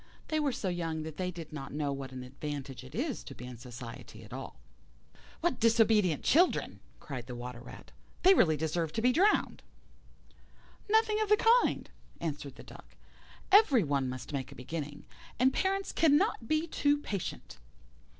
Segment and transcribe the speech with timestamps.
[0.29, 3.35] They were so young that they did not know what an advantage it is to
[3.35, 4.55] be in society at all.
[5.41, 7.91] "What disobedient children!" cried the old Water rat;
[8.23, 9.61] "they really deserve to be drowned."
[10.89, 11.87] "Nothing of the kind,"
[12.19, 12.95] answered the Duck,
[13.51, 15.05] "every one must make a beginning,
[15.39, 17.59] and parents cannot be too patient."